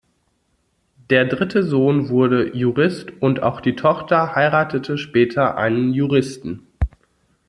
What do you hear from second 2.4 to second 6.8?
Jurist, und auch die Tochter heiratete später einen Juristen.